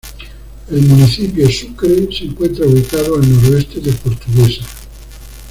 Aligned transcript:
El 0.71 0.81
Municipio 0.87 1.47
Sucre 1.51 2.09
se 2.11 2.23
encuentra 2.23 2.65
ubicado 2.65 3.17
al 3.17 3.21
noroeste 3.35 3.79
de 3.81 3.91
Portuguesa. 3.91 4.65